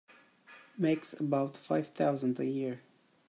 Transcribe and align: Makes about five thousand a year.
Makes 0.79 1.13
about 1.13 1.55
five 1.55 1.89
thousand 1.89 2.39
a 2.39 2.45
year. 2.47 2.81